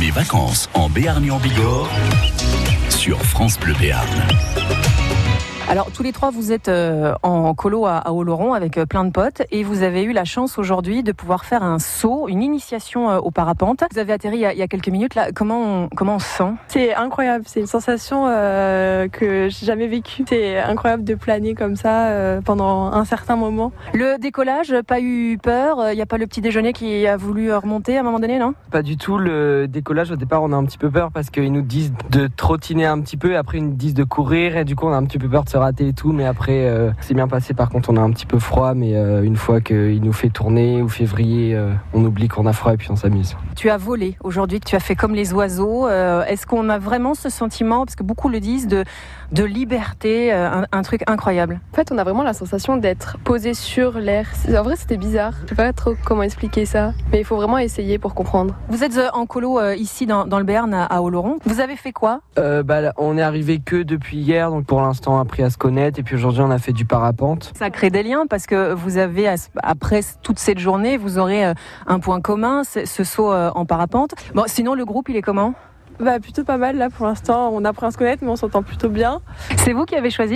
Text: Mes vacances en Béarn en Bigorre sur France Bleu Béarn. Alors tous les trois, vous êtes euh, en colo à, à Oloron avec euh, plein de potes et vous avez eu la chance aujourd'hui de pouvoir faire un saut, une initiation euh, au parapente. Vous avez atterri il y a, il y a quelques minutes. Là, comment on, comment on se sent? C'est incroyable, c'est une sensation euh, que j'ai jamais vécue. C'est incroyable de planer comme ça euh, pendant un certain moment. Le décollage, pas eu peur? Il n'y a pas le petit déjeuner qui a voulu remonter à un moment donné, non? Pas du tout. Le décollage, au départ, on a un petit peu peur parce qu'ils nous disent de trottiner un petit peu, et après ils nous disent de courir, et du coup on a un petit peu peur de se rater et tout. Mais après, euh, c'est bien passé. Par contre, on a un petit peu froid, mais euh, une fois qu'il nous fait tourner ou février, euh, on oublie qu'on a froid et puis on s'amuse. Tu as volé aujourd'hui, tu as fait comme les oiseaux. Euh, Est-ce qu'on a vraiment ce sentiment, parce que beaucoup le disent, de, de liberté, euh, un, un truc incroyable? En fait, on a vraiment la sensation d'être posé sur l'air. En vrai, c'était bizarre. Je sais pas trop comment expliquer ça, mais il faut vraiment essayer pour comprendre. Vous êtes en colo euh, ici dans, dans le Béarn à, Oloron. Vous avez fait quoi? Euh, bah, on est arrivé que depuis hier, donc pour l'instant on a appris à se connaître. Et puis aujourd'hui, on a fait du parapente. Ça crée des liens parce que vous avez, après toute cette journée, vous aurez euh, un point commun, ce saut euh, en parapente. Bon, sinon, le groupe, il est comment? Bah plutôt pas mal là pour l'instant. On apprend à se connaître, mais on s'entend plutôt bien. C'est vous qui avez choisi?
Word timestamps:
Mes 0.00 0.10
vacances 0.10 0.70
en 0.72 0.88
Béarn 0.88 1.30
en 1.30 1.38
Bigorre 1.38 1.90
sur 2.88 3.22
France 3.22 3.60
Bleu 3.60 3.74
Béarn. 3.78 4.08
Alors 5.70 5.92
tous 5.92 6.02
les 6.02 6.10
trois, 6.10 6.32
vous 6.32 6.50
êtes 6.50 6.66
euh, 6.66 7.14
en 7.22 7.54
colo 7.54 7.86
à, 7.86 7.98
à 7.98 8.10
Oloron 8.10 8.54
avec 8.54 8.76
euh, 8.76 8.86
plein 8.86 9.04
de 9.04 9.12
potes 9.12 9.42
et 9.52 9.62
vous 9.62 9.84
avez 9.84 10.02
eu 10.02 10.12
la 10.12 10.24
chance 10.24 10.58
aujourd'hui 10.58 11.04
de 11.04 11.12
pouvoir 11.12 11.44
faire 11.44 11.62
un 11.62 11.78
saut, 11.78 12.26
une 12.26 12.42
initiation 12.42 13.08
euh, 13.08 13.18
au 13.18 13.30
parapente. 13.30 13.84
Vous 13.92 14.00
avez 14.00 14.12
atterri 14.12 14.38
il 14.38 14.40
y 14.40 14.46
a, 14.46 14.52
il 14.52 14.58
y 14.58 14.62
a 14.62 14.66
quelques 14.66 14.88
minutes. 14.88 15.14
Là, 15.14 15.30
comment 15.32 15.60
on, 15.62 15.88
comment 15.94 16.16
on 16.16 16.18
se 16.18 16.26
sent? 16.26 16.52
C'est 16.66 16.92
incroyable, 16.96 17.44
c'est 17.46 17.60
une 17.60 17.68
sensation 17.68 18.24
euh, 18.26 19.06
que 19.06 19.48
j'ai 19.48 19.64
jamais 19.64 19.86
vécue. 19.86 20.24
C'est 20.28 20.58
incroyable 20.58 21.04
de 21.04 21.14
planer 21.14 21.54
comme 21.54 21.76
ça 21.76 22.08
euh, 22.08 22.40
pendant 22.40 22.90
un 22.90 23.04
certain 23.04 23.36
moment. 23.36 23.70
Le 23.94 24.18
décollage, 24.18 24.74
pas 24.88 25.00
eu 25.00 25.38
peur? 25.40 25.92
Il 25.92 25.94
n'y 25.94 26.02
a 26.02 26.06
pas 26.06 26.18
le 26.18 26.26
petit 26.26 26.40
déjeuner 26.40 26.72
qui 26.72 27.06
a 27.06 27.16
voulu 27.16 27.54
remonter 27.54 27.96
à 27.96 28.00
un 28.00 28.02
moment 28.02 28.18
donné, 28.18 28.40
non? 28.40 28.54
Pas 28.72 28.82
du 28.82 28.96
tout. 28.96 29.18
Le 29.18 29.68
décollage, 29.68 30.10
au 30.10 30.16
départ, 30.16 30.42
on 30.42 30.50
a 30.50 30.56
un 30.56 30.64
petit 30.64 30.78
peu 30.78 30.90
peur 30.90 31.12
parce 31.12 31.30
qu'ils 31.30 31.52
nous 31.52 31.62
disent 31.62 31.92
de 32.10 32.26
trottiner 32.26 32.86
un 32.86 33.00
petit 33.00 33.16
peu, 33.16 33.34
et 33.34 33.36
après 33.36 33.58
ils 33.58 33.64
nous 33.66 33.76
disent 33.76 33.94
de 33.94 34.02
courir, 34.02 34.56
et 34.56 34.64
du 34.64 34.74
coup 34.74 34.88
on 34.88 34.92
a 34.92 34.96
un 34.96 35.04
petit 35.04 35.20
peu 35.20 35.28
peur 35.28 35.44
de 35.44 35.48
se 35.48 35.59
rater 35.60 35.88
et 35.88 35.92
tout. 35.92 36.12
Mais 36.12 36.24
après, 36.26 36.66
euh, 36.66 36.90
c'est 37.00 37.14
bien 37.14 37.28
passé. 37.28 37.54
Par 37.54 37.70
contre, 37.70 37.90
on 37.90 37.96
a 37.96 38.00
un 38.00 38.10
petit 38.10 38.26
peu 38.26 38.38
froid, 38.38 38.74
mais 38.74 38.94
euh, 38.96 39.22
une 39.22 39.36
fois 39.36 39.60
qu'il 39.60 40.02
nous 40.02 40.12
fait 40.12 40.30
tourner 40.30 40.82
ou 40.82 40.88
février, 40.88 41.54
euh, 41.54 41.72
on 41.94 42.04
oublie 42.04 42.28
qu'on 42.28 42.46
a 42.46 42.52
froid 42.52 42.74
et 42.74 42.76
puis 42.76 42.90
on 42.90 42.96
s'amuse. 42.96 43.36
Tu 43.56 43.70
as 43.70 43.76
volé 43.76 44.16
aujourd'hui, 44.22 44.60
tu 44.60 44.74
as 44.76 44.80
fait 44.80 44.96
comme 44.96 45.14
les 45.14 45.32
oiseaux. 45.32 45.86
Euh, 45.86 46.24
Est-ce 46.24 46.46
qu'on 46.46 46.68
a 46.68 46.78
vraiment 46.78 47.14
ce 47.14 47.28
sentiment, 47.28 47.84
parce 47.84 47.96
que 47.96 48.02
beaucoup 48.02 48.28
le 48.28 48.40
disent, 48.40 48.66
de, 48.66 48.84
de 49.32 49.44
liberté, 49.44 50.32
euh, 50.32 50.50
un, 50.50 50.64
un 50.72 50.82
truc 50.82 51.02
incroyable? 51.06 51.60
En 51.72 51.76
fait, 51.76 51.92
on 51.92 51.98
a 51.98 52.04
vraiment 52.04 52.22
la 52.22 52.32
sensation 52.32 52.76
d'être 52.76 53.18
posé 53.24 53.54
sur 53.54 53.98
l'air. 53.98 54.26
En 54.48 54.62
vrai, 54.62 54.76
c'était 54.76 54.96
bizarre. 54.96 55.34
Je 55.44 55.50
sais 55.50 55.54
pas 55.54 55.72
trop 55.72 55.94
comment 56.04 56.22
expliquer 56.22 56.64
ça, 56.64 56.92
mais 57.12 57.20
il 57.20 57.24
faut 57.24 57.36
vraiment 57.36 57.58
essayer 57.58 57.98
pour 57.98 58.14
comprendre. 58.14 58.54
Vous 58.68 58.82
êtes 58.84 58.98
en 59.12 59.26
colo 59.26 59.58
euh, 59.58 59.74
ici 59.76 60.06
dans, 60.06 60.26
dans 60.26 60.38
le 60.38 60.44
Béarn 60.44 60.72
à, 60.74 61.02
Oloron. 61.02 61.38
Vous 61.44 61.60
avez 61.60 61.76
fait 61.76 61.92
quoi? 61.92 62.20
Euh, 62.38 62.62
bah, 62.62 62.92
on 62.96 63.18
est 63.18 63.22
arrivé 63.22 63.60
que 63.64 63.82
depuis 63.82 64.18
hier, 64.18 64.50
donc 64.50 64.66
pour 64.66 64.80
l'instant 64.80 65.16
on 65.16 65.20
a 65.20 65.24
appris 65.40 65.42
à 65.42 65.50
se 65.50 65.58
connaître. 65.58 65.98
Et 65.98 66.02
puis 66.02 66.16
aujourd'hui, 66.16 66.42
on 66.42 66.50
a 66.50 66.58
fait 66.58 66.72
du 66.72 66.84
parapente. 66.84 67.52
Ça 67.56 67.70
crée 67.70 67.90
des 67.90 68.02
liens 68.02 68.26
parce 68.28 68.46
que 68.46 68.72
vous 68.72 68.98
avez, 68.98 69.32
après 69.62 70.00
toute 70.22 70.38
cette 70.38 70.58
journée, 70.58 70.96
vous 70.96 71.18
aurez 71.18 71.46
euh, 71.46 71.54
un 71.86 71.98
point 71.98 72.20
commun, 72.20 72.62
ce 72.64 73.04
saut 73.04 73.32
euh, 73.32 73.50
en 73.54 73.64
parapente. 73.64 74.14
Bon, 74.34 74.44
sinon, 74.46 74.74
le 74.74 74.84
groupe, 74.84 75.08
il 75.08 75.16
est 75.16 75.22
comment? 75.22 75.54
Bah 75.98 76.18
plutôt 76.18 76.44
pas 76.44 76.56
mal 76.56 76.78
là 76.78 76.88
pour 76.88 77.04
l'instant. 77.06 77.50
On 77.52 77.62
apprend 77.62 77.88
à 77.88 77.90
se 77.90 77.98
connaître, 77.98 78.24
mais 78.24 78.30
on 78.30 78.36
s'entend 78.36 78.62
plutôt 78.62 78.88
bien. 78.88 79.20
C'est 79.58 79.74
vous 79.74 79.84
qui 79.84 79.96
avez 79.96 80.08
choisi? 80.08 80.28